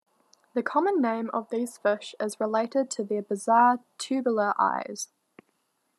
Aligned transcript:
The 0.55 0.63
common 0.63 0.99
name 0.99 1.29
of 1.31 1.47
these 1.51 1.77
fish 1.77 2.15
is 2.19 2.39
related 2.39 2.89
to 2.89 3.03
their 3.03 3.21
bizarre, 3.21 3.77
tubular 3.99 4.55
eyes. 4.59 5.09